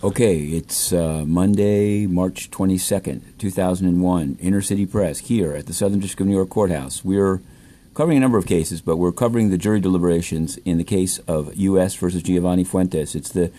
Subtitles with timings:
[0.00, 6.20] Okay, it's uh, Monday, March 22nd, 2001, Inner City Press, here at the Southern District
[6.20, 7.04] of New York Courthouse.
[7.04, 7.40] We're
[7.94, 11.52] covering a number of cases, but we're covering the jury deliberations in the case of
[11.56, 11.96] U.S.
[11.96, 13.16] versus Geovanny Fuentes.
[13.16, 13.50] It's the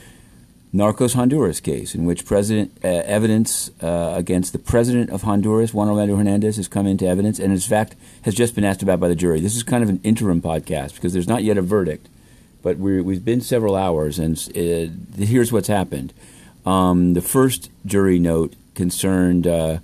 [0.73, 5.89] Narcos Honduras case, in which president uh, evidence uh, against the president of Honduras, Juan
[5.89, 9.09] Orlando Hernandez, has come into evidence, and in fact has just been asked about by
[9.09, 9.41] the jury.
[9.41, 12.07] This is kind of an interim podcast because there's not yet a verdict,
[12.61, 16.13] but we have been several hours, and uh, here's what's happened.
[16.65, 19.79] Um, the first jury note concerned uh,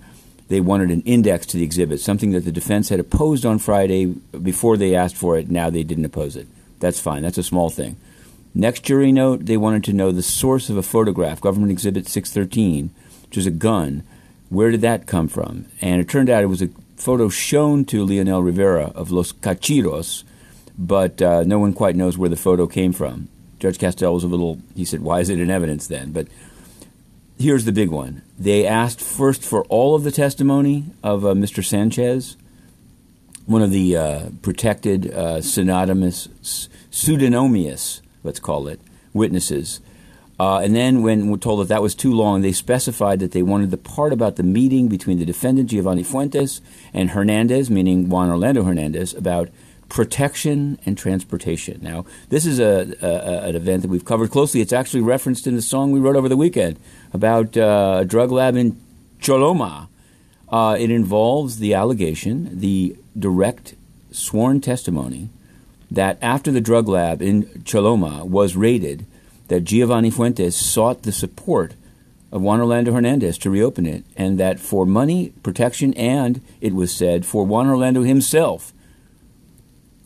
[0.48, 4.06] they wanted an index to the exhibit, something that the defense had opposed on Friday
[4.06, 5.50] before they asked for it.
[5.50, 6.46] Now they didn't oppose it.
[6.78, 7.22] That's fine.
[7.22, 7.96] That's a small thing.
[8.54, 12.90] Next jury note, they wanted to know the source of a photograph, Government Exhibit 613,
[13.24, 14.02] which is a gun.
[14.48, 15.66] Where did that come from?
[15.80, 20.24] And it turned out it was a photo shown to Leonel Rivera of Los Cachiros,
[20.78, 23.28] but uh, no one quite knows where the photo came from.
[23.58, 26.12] Judge Castel was a little, he said, why is it in evidence then?
[26.12, 26.28] But
[27.38, 28.22] here's the big one.
[28.38, 31.64] They asked first for all of the testimony of uh, Mr.
[31.64, 32.36] Sanchez,
[33.46, 36.28] one of the uh, protected uh, synonymous,
[36.90, 38.80] pseudonymous let's call it,
[39.14, 39.80] witnesses.
[40.38, 43.42] Uh, and then, when we're told that that was too long, they specified that they
[43.42, 46.60] wanted the part about the meeting between the defendant, Geovanny Fuentes,
[46.92, 49.48] and Hernandez, meaning Juan Orlando Hernandez, about
[49.88, 51.78] protection and transportation.
[51.82, 54.60] Now, this is a, a, an event that we've covered closely.
[54.60, 56.78] It's actually referenced in the song we wrote over the weekend
[57.12, 58.80] about uh, a drug lab in
[59.20, 59.88] Choloma.
[60.48, 63.74] Uh, it involves the allegation, the direct
[64.10, 65.28] sworn testimony
[65.90, 69.06] that after the drug lab in Choloma was raided,
[69.48, 71.74] that Geovanny Fuentes sought the support
[72.32, 76.92] of Juan Orlando Hernandez to reopen it, and that for money, protection, and, it was
[76.92, 78.72] said, for Juan Orlando himself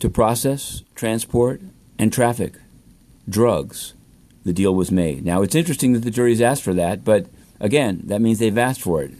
[0.00, 1.60] to process, transport,
[1.98, 2.54] and traffic
[3.28, 3.94] drugs,
[4.44, 5.24] the deal was made.
[5.24, 7.26] Now, it's interesting that the jury's asked for that, but
[7.60, 9.12] again, that means they've asked for it.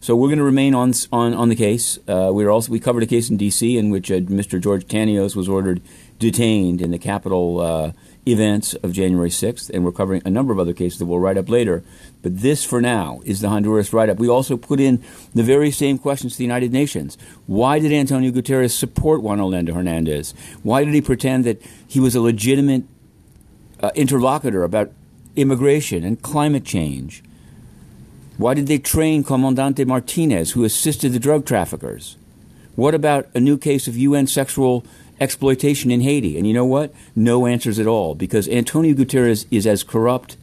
[0.00, 1.98] So we're going to remain on on, on the case.
[2.08, 3.76] Uh, we also we covered a case in D.C.
[3.76, 4.58] in which uh, Mr.
[4.58, 5.82] George Tanios was ordered
[6.20, 7.92] detained in the Capitol uh,
[8.26, 11.38] events of January 6th, and we're covering a number of other cases that we'll write
[11.38, 11.82] up later.
[12.22, 14.18] But this, for now, is the Honduras write up.
[14.18, 15.02] We also put in
[15.34, 17.16] the very same questions to the United Nations.
[17.46, 20.34] Why did Antonio Guterres support Juan Orlando Hernandez?
[20.62, 22.84] Why did he pretend that he was a legitimate
[23.80, 24.92] uh, interlocutor about
[25.34, 27.24] immigration and climate change?
[28.36, 32.16] Why did they train Comandante Martinez, who assisted the drug traffickers?
[32.76, 34.84] What about a new case of UN sexual
[35.20, 36.36] exploitation in Haiti?
[36.36, 36.92] And you know what?
[37.14, 40.36] No answers at all, because Antonio Guterres is as corrupt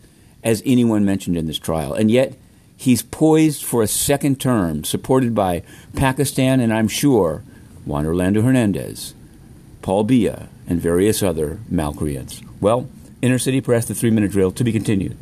[0.43, 1.93] as anyone mentioned in this trial.
[1.93, 2.37] And yet,
[2.77, 5.63] he's poised for a second term, supported by
[5.95, 7.43] Pakistan and I'm sure
[7.85, 9.13] Juan Orlando Hernandez,
[9.81, 12.45] Paul Biya, and various other malcreants.
[12.59, 12.89] Well,
[13.21, 15.17] Inner City Press, the three minute drill, to be continued.